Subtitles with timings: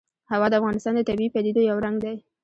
[0.31, 2.15] هوا د افغانستان د طبیعي پدیدو یو رنګ دی.